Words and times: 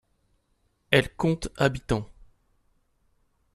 Elle 0.89 1.09
compte 1.15 1.49
habitants. 1.57 2.09